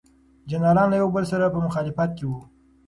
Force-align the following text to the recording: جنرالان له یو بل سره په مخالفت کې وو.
جنرالان 0.49 0.87
له 0.91 0.97
یو 1.01 1.09
بل 1.15 1.23
سره 1.31 1.53
په 1.53 1.59
مخالفت 1.67 2.09
کې 2.17 2.25
وو. 2.29 2.41